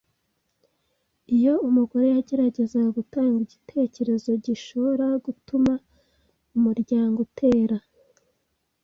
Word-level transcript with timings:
Iyo 1.35 1.53
umugore 1.67 2.05
yageragezaga 2.15 2.89
gutanga 2.99 3.35
igitekerezo 3.45 4.29
gishoora 4.45 5.07
gutuma 5.25 5.73
umuryango 6.57 7.17
utera 7.27 7.77